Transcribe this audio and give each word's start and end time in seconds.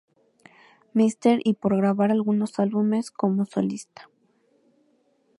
Mister 0.93 1.41
y 1.43 1.53
por 1.53 1.77
grabar 1.77 2.09
algunos 2.09 2.57
álbumes 2.57 3.11
como 3.11 3.45
solista. 3.45 4.09